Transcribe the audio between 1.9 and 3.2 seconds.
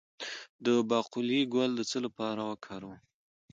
لپاره وکاروم؟